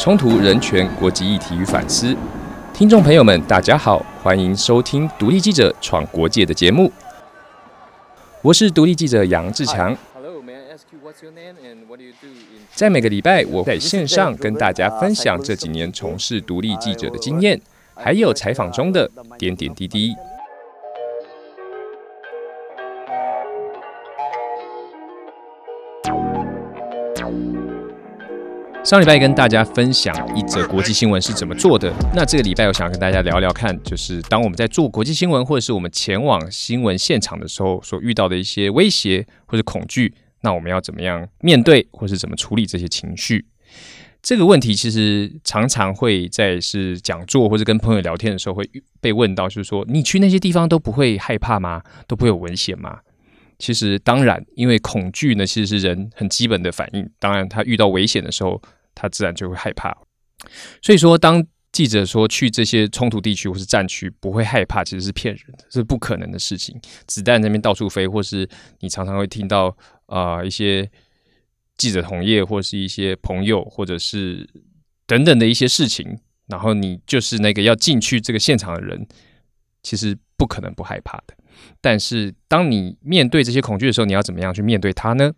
[0.00, 2.16] 冲突、人权、国际议题与反思。
[2.72, 6.90] 听众朋友们，大家好，欢迎收听独立记者闯国界的节目。
[8.40, 9.94] 我是独立记者杨志强。
[12.74, 17.60] 在每个礼拜，我在线上跟大家分享这几年从事独立记者的经验，
[17.94, 20.16] 还有采访中的点点滴滴。
[28.82, 31.92] 上礼拜跟大家分享一则国际新闻是怎么做的。
[32.14, 43.44] 那这个礼拜我想跟大家聊聊看，就是当我们在做国际新闻，或者是我们前往新闻现场的时候，所遇到的一些威胁或者恐惧，那我们要怎么样面对，或是怎么处理这些情绪？
[44.22, 48.68] 这个问题其实常常会在是讲座或者跟朋友聊天的时候会
[49.00, 51.82] 被问到，就是说你去那些地方都不会害怕吗？
[52.08, 53.00] 都不会有危险吗？
[53.60, 57.08] 其实当然，因为恐惧呢，其实是人很基本的反应。
[57.20, 58.60] 当然，他遇到危险的时候，
[58.94, 59.96] 他自然就会害怕。
[60.82, 66.80] 所以说，当记者说去这些冲突地区或是战区不会害怕，其实是骗人的，是不可能的事情。
[67.06, 68.48] 子弹那边到处飞，或是
[68.80, 70.90] 你常常会听到啊一些
[71.76, 74.48] 记者同业或是一些朋友，或者是
[75.06, 79.06] 等等的一些事情，然后你就是那个要进去这个现场的人，
[79.82, 81.34] 其实不可能不害怕的。
[81.80, 85.32] 但是，当你面对这些恐惧的时候，你要怎么样去面对它呢？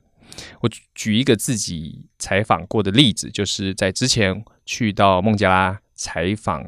[0.61, 6.65] 我举一个自己采访过的例子，就是在之前去到孟加拉采访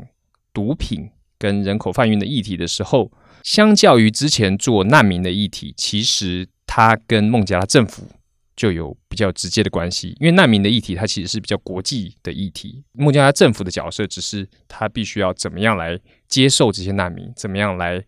[0.53, 3.11] 毒品跟人口贩运的议题的时候，
[3.43, 8.07] 相较于之前做难民的议题，其实它跟孟加拉政府
[8.55, 10.15] 就有比较直接的关系。
[10.21, 18.05] 因为难民的议题，它其实是比较国际的议题，孟加拉政府的角色只是他必须要怎么样来接受这些难民，怎么样来。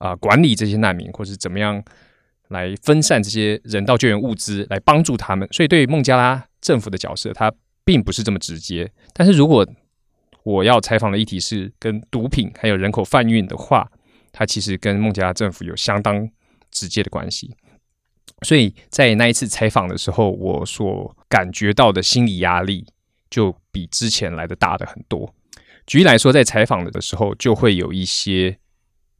[0.00, 1.82] 啊，管理这些难民，或是怎么样
[2.48, 5.46] 来分散这些人道救援物资，来帮助他们。
[5.52, 7.52] 所以，对孟加拉政府的角色，它
[7.84, 8.90] 并不是这么直接。
[9.12, 9.66] 但是如果
[10.42, 13.86] 我要采访的议题是跟毒品还有人口贩运的话，
[14.32, 16.26] 它其实跟孟加拉政府有相当
[16.70, 17.54] 直接的关系。
[18.40, 22.86] 所以在那一次采访的时候，我所感觉到的心理压力
[23.28, 25.34] 就比之前来的大的很多。
[25.86, 28.56] 举例来说，在采访的时候，就会有一些。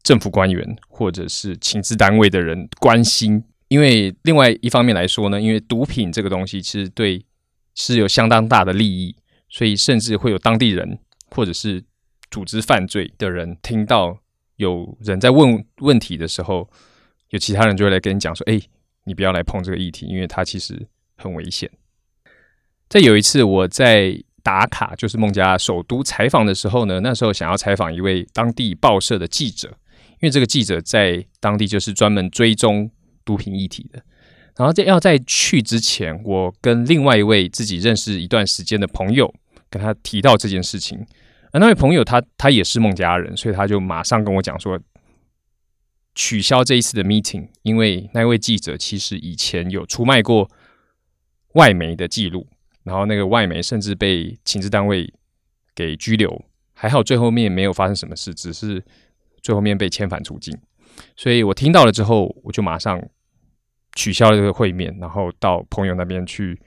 [0.02, 7.24] 政府官员或者是情治单位的人关心，因为另外一方面来说呢，因为毒品这个东西其实对
[7.74, 9.14] 是有相当大的利益，
[9.48, 10.98] 所以甚至会有当地人
[11.30, 11.82] 或者是
[12.30, 14.18] 组织犯罪的人听到
[14.56, 16.68] 有人在问问题的时候，
[17.30, 18.60] 有其他人就会来跟你讲说：“哎，
[19.04, 21.70] 你不要来碰这个议题，因为它其实很危险。”
[22.88, 24.22] 在有一次我在。
[24.42, 29.76] 打卡就是孟加拉首都采访的时候呢，那时候想要采访一位当地报社的记者，
[30.20, 32.90] 因为这个记者在当地就是专门追踪
[33.24, 34.02] 毒品议题的。
[34.56, 39.34] 然后在要在去之前，我跟另外一位自己认识一段时间的朋友
[39.68, 41.06] 跟他提到这件事情，
[41.52, 44.78] 而那位朋友他他也是孟加人，所以他就马上跟我讲说，
[46.14, 50.50] 取消这一次的 meeting，因为那位记者其实以前有出卖过
[51.54, 52.46] 外媒的记录。
[52.82, 55.12] 然后那个外媒甚至被情治单位
[55.74, 58.82] 给拘留，还好最后面没有发生什么事，只是
[59.42, 60.56] 最后面被遣返出境。
[61.16, 63.00] 所以我听到了之后，我就马上
[63.94, 66.58] 取消了这个会面，然后到朋友那边去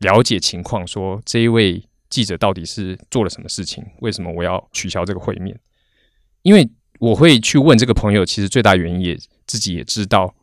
[0.00, 5.58] 了解情况，说这一位记者到底是做了什么事情，为什么我要取消这个会面？
[6.42, 6.68] 因为
[7.00, 10.34] 我会去问这个朋友，其实最大原因也自己也知道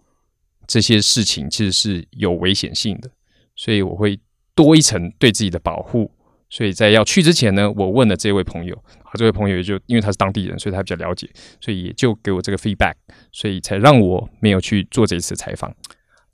[0.67, 3.11] 这些事情其实是有危险性的，
[3.55, 4.19] 所以我会。
[4.53, 6.11] 多一层对自己的保护，
[6.51, 11.27] 所以在要去之前呢，我问了这位朋友，啊，这位朋友也就因为他是当地人，所以他比较了解，
[11.61, 12.93] 所以也就给我这个 feedback，
[13.31, 15.73] 所以才让我没有去做这一次采访。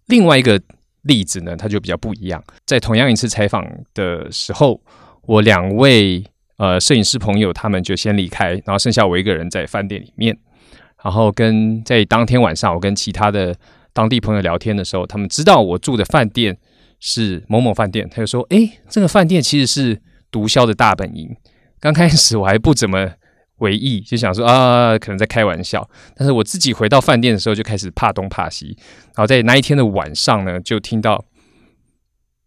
[0.07, 0.59] 另外一个
[1.03, 3.63] 例子呢，他就比较不一样，在同样一次采访
[3.93, 4.81] 的时候，
[5.21, 6.23] 我两位
[6.57, 10.35] 呃摄影师朋友他们就先离开，然后剩下我一个人在饭店里面，
[11.03, 13.55] 然后跟在当天晚上我跟其他的
[13.93, 16.57] 当地朋友聊天的时候，他们知道我住的饭店。
[16.99, 20.01] 是某某饭店，他就说：“哎，这个饭店其实是
[20.31, 21.35] 毒枭的大本营。”
[21.79, 23.13] 刚开始我还不怎么
[23.57, 25.87] 为意，就想说啊，可能在开玩笑。
[26.15, 28.75] 但是我自己回到饭店的时候，就开始怕东怕西。
[29.07, 31.23] 然后在那一天的晚上呢，就听到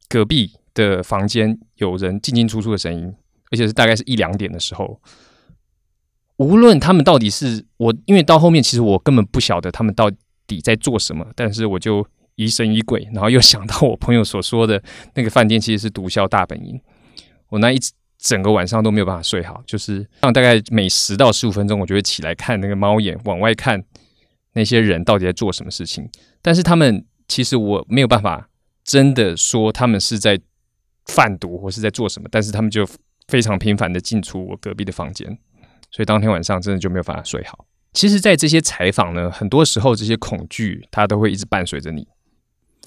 [0.08, 3.14] 隔壁的房间有人进进出出的声音，
[3.52, 5.00] 而且是大概是一两点的时候。
[6.38, 10.10] 无论他们到底是我，因为到后面其实我根本不晓得他们到
[10.48, 12.04] 底在做什么，但是我就。
[12.40, 14.82] 疑神疑鬼，然后又想到我朋友所说的
[15.14, 16.80] 那个饭店其实是毒枭大本营。
[17.50, 17.78] 我那一
[18.18, 23.84] 整个晚上都没有办法睡好，就是大概每十到十五分钟，我就会起来看那个猫眼，往外看
[24.54, 26.08] 那些人到底在做什么事情。
[26.40, 28.48] 但是他们其实我没有办法
[28.84, 30.40] 真的说他们是在
[31.06, 32.88] 贩毒或是在做什么，但是他们就
[33.28, 35.28] 非常频繁的进出我隔壁的房间，
[35.90, 37.66] 所以当天晚上真的就没有办法睡好。
[37.92, 42.06] 其实，在这些采访呢，很多时候这些恐惧它都会一直伴随着你，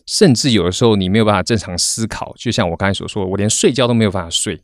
[0.06, 2.34] 甚至有的时候你没有办法正常思考。
[2.38, 4.62] 就像我刚才所说，我连睡觉都没有办法睡。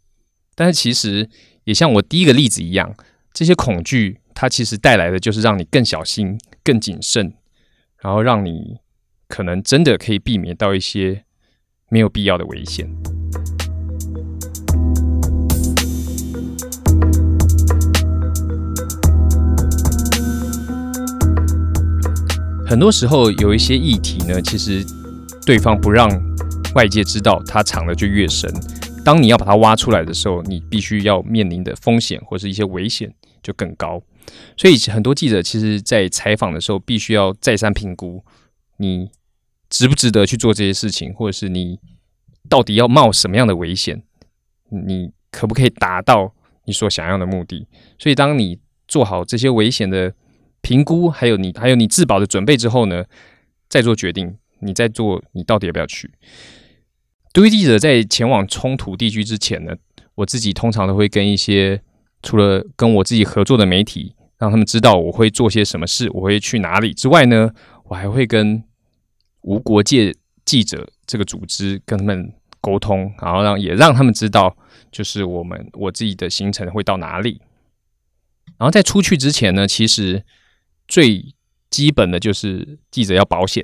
[0.55, 1.29] 但是其实
[1.63, 2.93] 也像我第一个例子一样，
[3.33, 7.33] 这些恐惧它其实带来的就是让你更小心、更谨慎，
[8.01, 8.79] 然后让你
[9.27, 11.23] 可能真的可以避免到一些
[11.89, 12.89] 没有必要的危险。
[22.67, 24.85] 很多时候有一些议题呢，其实
[25.49, 26.07] 对方不让
[26.75, 28.47] 外界知道，它藏的就越深。
[29.03, 33.11] 当你要把它挖出来的时候，你必须要面临的风险或是一些危险
[33.41, 33.99] 就更高。
[34.55, 38.23] 所以很多记者其实，在采访的时候，必须要再三评估
[38.77, 39.09] 你
[39.71, 41.79] 值不值得去做这些事情，或者是你
[42.47, 44.03] 到底要冒什么样的危险，
[44.69, 46.31] 你可不可以达到
[46.65, 47.67] 你所想要的目的。
[47.97, 50.13] 所以，当你做好这些危险的。
[50.61, 53.05] 评估还有你还有你自保的准备之后呢，
[53.69, 54.37] 再做决定。
[54.61, 56.11] 你在做，你到底要不要去？
[57.33, 59.73] 独立记者在前往冲突地区之前呢，
[60.15, 61.81] 我自己通常都会跟一些
[62.21, 67.51] 除了跟我自己合作的媒体，让他们知道我会做些什么事，我会去哪里之外呢，
[67.85, 68.63] 我还会跟
[69.41, 70.15] 无国界
[70.45, 74.55] 记者这个组织跟他们沟通，然后让也让他们知道，
[74.91, 77.41] 就是我们我自己的行程会到哪里。
[78.57, 80.23] 然后在出去之前呢，其实。
[80.91, 81.35] 最
[81.69, 83.63] 基本的就是记者要保险，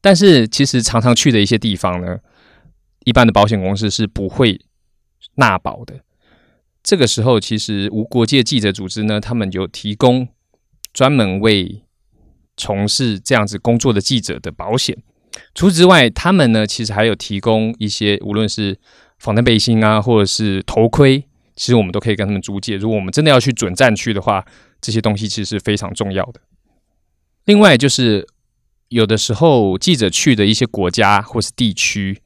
[0.00, 2.18] 但是其实常常去的一些地方呢，
[3.04, 4.60] 一般的保险公司是不会
[5.34, 6.00] 纳保的。
[6.82, 10.26] 这个时候，其实无国界记者组织呢，他们有提供
[10.92, 11.82] 专门为
[12.56, 14.96] 从事这样子工作的记者的保险。
[15.54, 18.78] 除此之外，他们呢，其实还有提供一些，无论是
[19.18, 21.22] 防弹背心啊，或者是头盔，
[21.54, 22.76] 其实我们都可以跟他们租借。
[22.76, 24.44] 如果我们真的要去准战区的话，
[24.80, 26.40] 这些东西其实是非常重要的。
[27.44, 28.26] 另外，就是
[28.90, 32.20] 有的时候记者去的一些国家或是地区，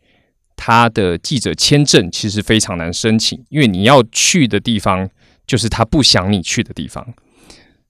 [0.56, 5.08] 他的记者签证其实非常难申请，因为你要去的地方
[5.46, 7.06] 就是他不想你去的地方，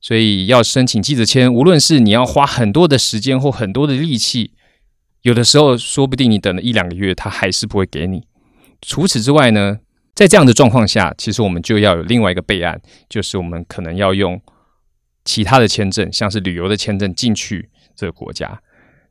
[0.01, 4.51] 所以要申请记者签，无论是你要花很多的时间或很多的力气，
[5.23, 8.25] 有的时候说不定你等了一两个月，他还是不会给你。
[8.83, 9.79] 除此之外呢，
[10.17, 14.43] 在这样的状况下，其实我们就要有另外一个备案，就是我们可能要用。
[15.25, 18.61] 其他的签证，像是旅游的签证进去这个国家，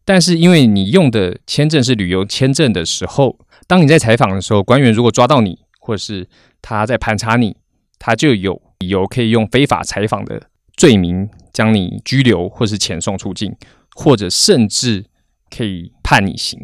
[0.05, 6.27] 但是因为你用的签证是旅游签证的时候，当你在采访的时候，官员如果抓到你，或者是
[6.61, 7.57] 他在盘查你，
[7.97, 13.55] 他就有理由可以用非法采访的罪名将你拘留，或是遣送出境，
[13.95, 15.05] 或者甚至
[15.49, 16.59] 可以判你刑。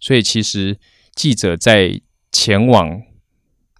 [0.00, 0.78] 所以，其实
[1.14, 3.02] 记者在前往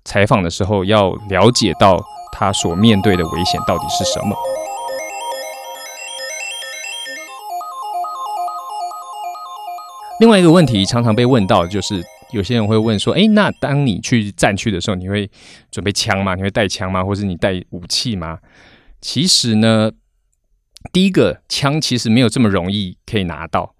[0.04, 2.02] 采访的时候，要了解到
[2.32, 4.36] 他所面对的危险到底是什么。
[10.20, 15.30] 另外一个问题常常被问到，就是有些人会问说：“哎，那当你去战区的时候，你会
[15.70, 16.34] 准备枪吗？
[16.34, 17.04] 你会带枪吗？
[17.04, 18.38] 或者你带武器吗？”
[19.00, 19.92] 其实呢，
[20.92, 23.76] 第一个枪其实没有这么容易可以拿到。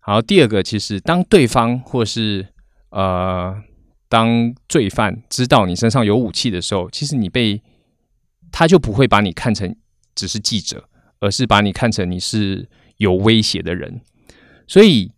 [0.00, 2.46] 好，第二个，其实当对方或是
[2.90, 3.56] 呃
[4.10, 7.62] 当罪犯知道你身上有武器的时候，其实你被
[8.52, 9.74] 他就不会把你看成
[10.14, 10.88] 只是记者，
[11.20, 12.68] 而是把你看成你是
[12.98, 14.02] 有威胁的人，
[14.66, 15.12] 所以。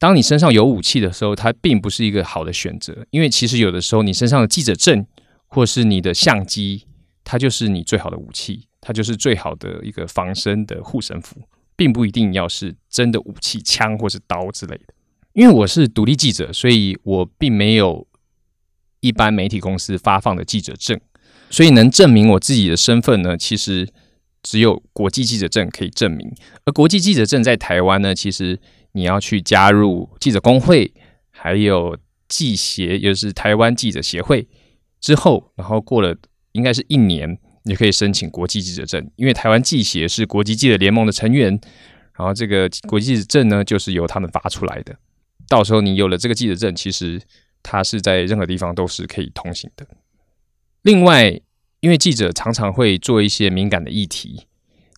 [0.00, 5.04] 当你身上有武器的时候，它并不是一个好的选择，因为其实有的时候你身上的记者证
[5.46, 6.86] 或是你的相机，
[7.22, 11.42] 它就是你最好的武器，它就是最好的一个防身的护身符，
[11.76, 14.94] 并不一定要是真的武器，枪或是刀之类的。
[15.34, 18.06] 因为我是独立记者，所以我并没有
[19.00, 20.98] 一般媒体公司发放的记者证，
[21.50, 23.86] 所以能证明我自己的身份呢，其实
[24.42, 26.32] 只有国际记者证可以证明。
[26.64, 28.58] 而国际记者证在台湾呢，其实。
[28.92, 30.92] 你要去加入记者工会，
[31.30, 31.96] 还有
[32.28, 34.48] 记协，也就是台湾记者协会
[35.00, 36.16] 之后，然后过了
[36.52, 39.10] 应该是一年，你可以申请国际记者证。
[39.16, 41.58] 因为台湾记协是国际记者联盟的成员，
[42.14, 44.96] 然后这个国际记者证呢，就是由他们发出来的。
[45.48, 47.20] 到时候你有了这个记者证，其实
[47.62, 49.86] 它是在任何地方都是可以通行的。
[50.82, 51.40] 另外，
[51.80, 54.46] 因为记者常常会做一些敏感的议题。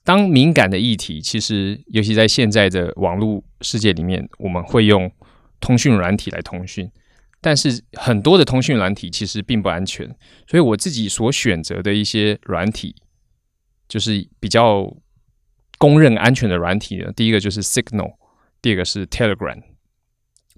[0.05, 5.11] 当敏感的议题，其实尤其在现在的网络世界里面，我们会用
[5.61, 6.91] 通讯软体来通讯，
[7.41, 10.07] 但是很多的通讯软体其实并不安全，
[10.49, 12.97] 所以我自己所选择的一些软体，
[13.89, 14.93] 就是比较
[15.79, 17.13] 公认安全的软体呢。
[17.15, 18.15] 第一个就是 Signal，
[18.61, 19.63] 第二个是 Telegram。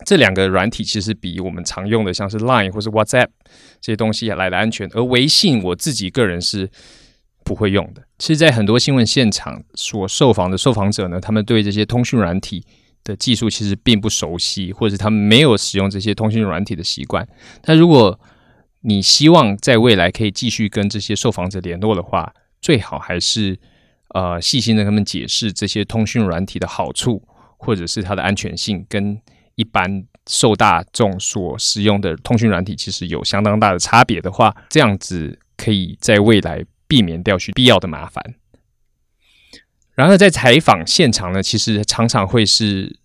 [0.05, 3.29] 这两个软体其实比我们常用的像是 Line 或是 WhatsApp
[3.81, 6.69] 这些东西来的安全，而微信我自己个人是
[7.45, 8.03] 不会用的。
[8.19, 12.65] 其实，在很多新闻现场所受访的受访者呢，他们对这些通讯软体
[13.05, 17.29] 的技术其实并不熟悉，或者他们没有使用这些通讯软体的习惯。
[17.67, 18.19] 那如果
[18.81, 23.59] 你希望在未来可以继续跟这些受访者联络的话，最好还是
[24.09, 27.23] 呃细心的跟他们解释这些通讯软体的好处，
[27.57, 29.21] 或者是它的安全性跟。
[29.57, 38.35] 一般受大众所使用的通讯软体，其实有相当大的差别的话，这样子可以在未来避免掉去必要的麻烦。
[39.95, 42.99] 然而，在采访现场呢，其实常常会是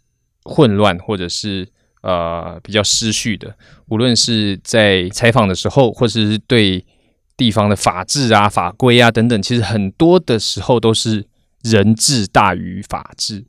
[0.44, 1.68] 混乱，或者是
[2.02, 3.56] 呃比较失序的。
[3.88, 6.86] 无论是在采访的时候，或者是对
[7.38, 11.28] 地方的法制啊、法规啊等等，其实很多的时候都是
[11.62, 13.46] 人治大于法治，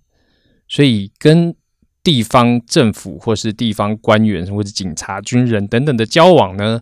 [0.68, 1.54] 所以跟。
[2.02, 6.80] 地方政府或是地方官员或者警察、军人等等的交往呢，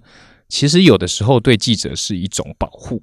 [0.49, 3.03] 其实有的时候对记者是一种保护。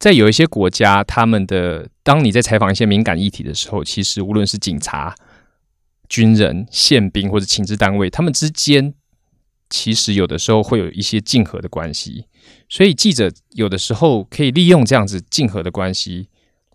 [0.00, 5.14] 在有一些国家，他们的当你在采访一些敏感议题的时候，其实无论是警察、
[6.08, 8.92] 军人、宪兵或者情治单位，他们之间
[9.68, 12.24] 其实有的时候会有一些竞合的关系，
[12.68, 16.28] 所以记者有的时候可以利用这样子竞合的关系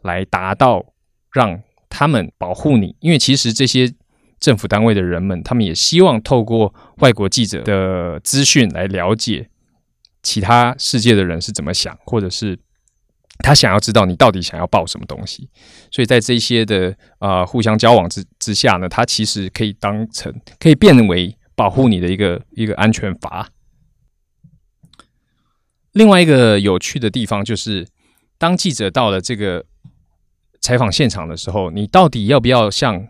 [0.04, 0.94] 来达到
[1.34, 1.62] 让。
[1.98, 3.90] 他们保护你，因为其实这些
[4.38, 9.50] 政府单位的人们，他们也希望透过外国记者的资讯来了解
[10.22, 12.60] 其他世界的人是怎么想，或者是
[13.40, 15.50] 他想要知道你到底想要报什么东西。
[15.92, 23.50] 所以在这些的呃互相交往之之下呢，它其实可以当成可以变为保护你的一个一个安全阀。
[25.94, 27.88] 另外一个有趣的地方就是，
[28.38, 29.66] 当记者到了这个。
[30.62, 33.08] 采访现场的时候，你到底要不要向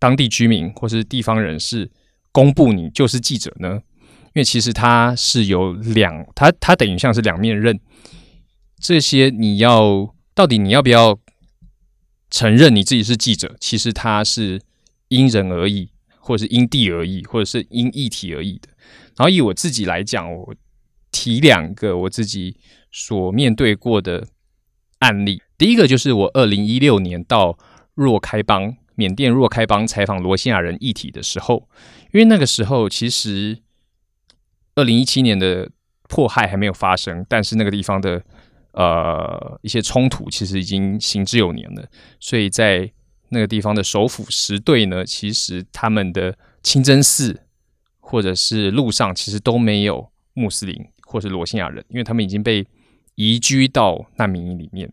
[0.00, 1.88] 当地居民或是地方人士
[2.32, 3.80] 公布你就是记者呢？
[4.24, 7.78] 因为其实它是有两，它它等于像是两面刃。
[8.80, 11.18] 这些你要到底你要不要
[12.30, 13.54] 承认你自己是记者？
[13.60, 14.62] 其实它是
[15.08, 18.68] 因人而异，或者是因地而异，或者是因议题而异的。
[19.16, 20.54] 然后以我自己来讲，我
[21.12, 22.56] 提两个我自己
[22.90, 24.26] 所面对过的
[25.00, 25.42] 案例。
[25.58, 27.58] 第一个就是我二零一六年到
[27.94, 31.68] 若开邦缅甸若开邦采访罗兴亚人议题的时候，
[32.12, 33.58] 因为那个时候其实
[34.74, 35.70] 二零一七年的
[36.08, 38.22] 迫害还没有发生，但是那个地方的
[38.72, 42.92] 呃一些冲突其实已经行之有年了，所以在
[43.30, 47.42] 那个地方的首府石队呢，其实他们的清真寺
[47.98, 52.66] 或者是路上其实都没有穆斯林或是罗兴亚人，因为他们已经被
[53.14, 54.92] 移居到难民营里面。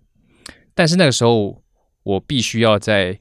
[0.75, 1.63] 但是那个时候，
[2.03, 3.19] 我必须要在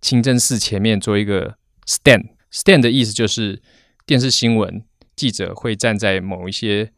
[0.00, 2.30] 清真寺前面做一个 stand。
[2.52, 3.62] stand 的意思就是
[4.06, 4.82] 电视新闻
[5.16, 6.92] 记者会站在某一些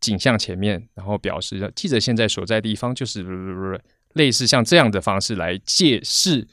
[0.00, 3.80] 景象前面，然后表示记者现在所在地方就是
[4.14, 6.46] 类似像这样的方式来解释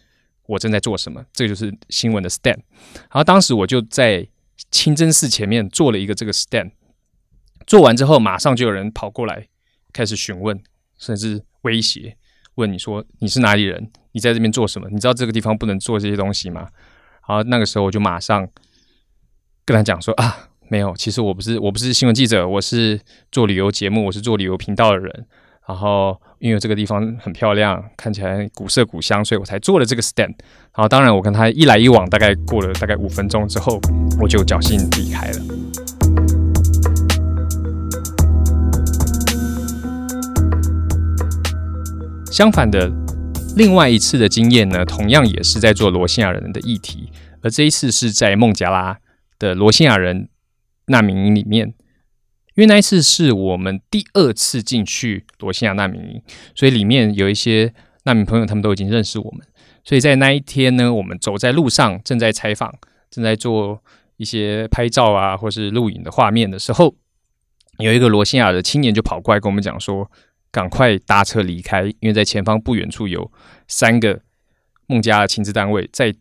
[0.45, 1.25] 我正在做什么。
[1.33, 2.59] 这就是新闻的 stand。
[2.93, 4.27] 然后当时我就在
[4.71, 6.71] 清真寺前面做了一个这个 stand。
[7.65, 9.47] 做完之后，马上就有人跑过来
[9.91, 10.61] 开始询问，
[10.97, 12.17] 甚至威胁。
[12.55, 13.91] 问你说你是哪里人？
[14.13, 14.89] 你在这边做什么？
[14.89, 16.61] 你知道这个地方不能做这些东西吗？
[17.27, 18.47] 然后，那个时候我就马上
[19.65, 22.99] 跟他讲说啊，没有，其实我不是，我不是新闻记者，我是
[23.31, 25.25] 做旅游节目，我是做旅游频道的人。
[25.65, 30.33] 然后因为这个地方很漂亮，看起来古色古香，所以我才做了这个 stand。
[30.75, 33.79] 然后当然我跟他一来一往，大概过了大概五分钟之后，
[34.21, 35.39] 我就侥幸离开了。
[42.31, 42.91] 相反的，
[43.55, 48.97] 另外一次的经验呢，同样也是在做罗兴亚人的议题，而这一次是在孟加拉
[49.39, 50.29] 的罗兴亚人
[50.87, 51.73] 难民营里面。
[52.55, 56.21] 因为那一次是我们第二次进去罗兴亚难民营，
[56.55, 59.45] 所以里面有一些难民朋友，他们都已经认识我们。
[59.83, 62.73] 所以在那一天呢，我们走在路上，正在采访，
[63.09, 63.81] 正在做
[64.17, 66.95] 一些拍照啊，或是录影的画面的时候，
[67.77, 70.11] 有一个罗兴亚的青年就跑过来跟我们讲说。
[70.49, 73.31] 赶快搭车离开，因为在前方不远处有
[73.67, 74.21] 三个
[74.87, 76.15] 孟加拉亲自单位在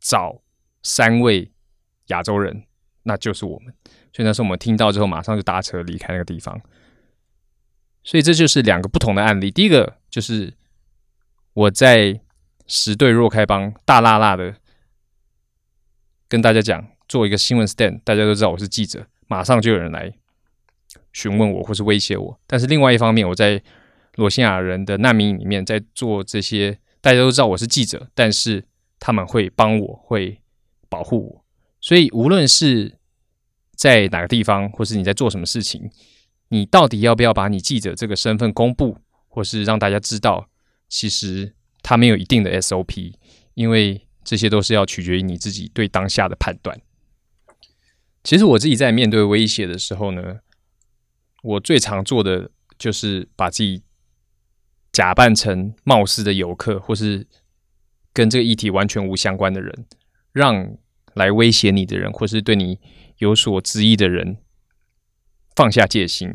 [0.00, 0.40] 找
[0.82, 1.52] 三位
[2.06, 2.64] 亚洲人，
[3.02, 3.72] 那就是我们。
[4.16, 6.58] 所以那时候我们听到之后，马上就搭车离开那个地方。
[8.02, 9.50] 所以这就是两个不同的案例。
[9.50, 10.54] 第一个就是
[11.52, 12.18] 我在
[12.66, 14.54] 十队若开帮大辣辣的
[16.28, 20.14] 跟大家讲，做一个新闻 stand，大家都知道我是记者，马上就有人来。
[21.12, 23.62] 询问我或是威胁我，但是另外一方面，我在
[24.14, 28.64] 罗兴亚人的难民营里面在做这些，大家都知道我是记者，但是
[28.98, 30.40] 他们会帮我，会
[30.88, 31.44] 保护我，
[31.82, 32.98] 所以无论是
[33.76, 35.88] 在哪个地方，或是你在做什么事情，
[36.48, 40.48] 你到底要不要把你记者这个身份公布，或是让大家知道，
[40.88, 43.12] 其实它没有一定的 SOP，
[43.54, 46.80] 因为这些都是要取决于你自己对当下的判断。
[48.24, 50.40] 其实我自己在面对威胁的时候呢，
[51.44, 53.82] 我最常做的就是把自己
[54.90, 57.26] 假扮成貌似的游客，或是
[58.12, 59.86] 跟这个议题完全无相关的人，
[60.32, 60.76] 让
[61.14, 62.80] 来威胁你的人，或是对你
[63.18, 64.38] 有所质疑的人
[65.54, 66.28] 放下戒心。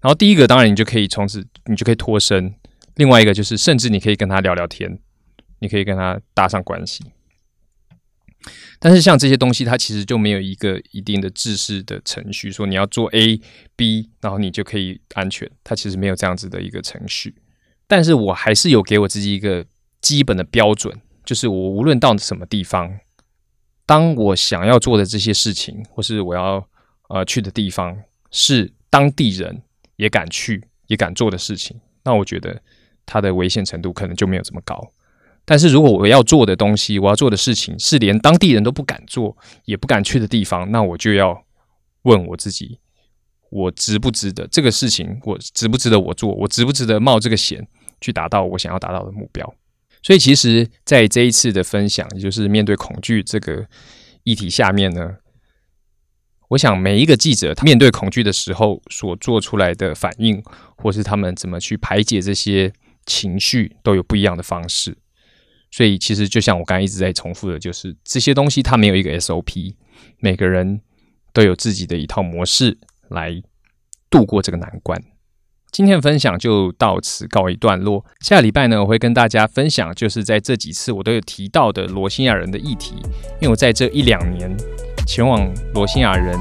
[0.00, 2.50] 然后第一个，当然你就可以从此你就可以脱身；
[2.94, 4.98] 另外一个就是，甚至你可以跟他聊聊天，
[5.58, 7.04] 你可以跟他搭上关系。
[8.78, 13.40] 但是像这些东西，它其实就没有一个一定的制式的程序，说你要做 A、
[13.74, 15.50] B，然后你就可以安全。
[15.64, 17.34] 它其实没有这样子的一个程序。
[17.88, 19.64] 但是我还是有给我自己一个
[20.00, 20.94] 基本的标准，
[21.24, 23.00] 就是我无论到什么地方，
[23.86, 26.68] 当我想要做的这些事情，或是我要
[27.08, 27.96] 呃去的地方，
[28.32, 29.62] 是当地人
[29.94, 32.60] 也敢去、也敢做的事情，那我觉得
[33.06, 34.92] 它的危险程度可能就没有这么高。
[35.44, 41.44] 但是如果我要做的东西，我要做的事情是连当地人都不敢做、也不敢去的地方，那我就要
[42.02, 42.80] 问我自己：
[43.50, 45.20] 我值不值得这个事情？
[45.22, 46.32] 我值不值得我做？
[46.32, 47.64] 我值不值得冒这个险
[48.00, 49.54] 去达到我想要达到的目标？
[50.06, 53.66] 所以，其实，在这一次的分享，也就是面对恐惧这个
[54.22, 55.16] 议题下面呢，
[56.50, 60.40] 我想每一个记者他面对恐惧的时候所做出来的反应，
[60.76, 62.72] 或是他们怎么去排解这些
[63.04, 64.96] 情绪，都有不一样的方式。
[65.72, 69.74] 所以，其实就像我刚才一直在重复的，就是这些东西它没有一个 SOP，
[70.20, 70.82] 每个人
[71.32, 73.42] 都有自己的一套模式来
[74.08, 75.02] 度过这个难关。
[75.76, 78.02] 今天的分享就到此告一段落。
[78.20, 82.94] 下个礼拜呢，我会跟大家分享，就是在这几次我都有提到的罗兴亚人的议题，
[83.40, 84.50] 因为我在这一两年
[85.06, 86.34] 前往罗兴亚人。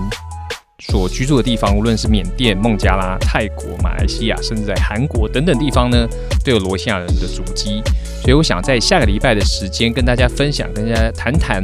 [0.80, 6.08] 所居住的地方，无论是缅甸、孟加拉、泰国、马来西亚，甚至在韩国等等地方呢，
[6.46, 7.82] 都有罗兴亚人的足迹。
[8.22, 11.62] 所以，我想在下个礼拜的时间跟大家分享，跟大家谈谈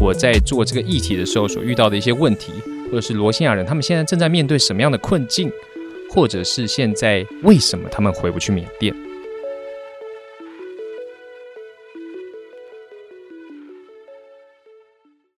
[0.00, 2.52] 我在做这个议题的时候所遇到的一些问题，
[2.90, 5.50] 或者是罗兴亚人他们现在正在面对什么样的困境，
[6.08, 9.07] 或者是现在为什么他们回不去缅甸。